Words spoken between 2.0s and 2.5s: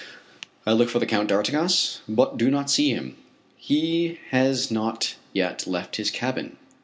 but do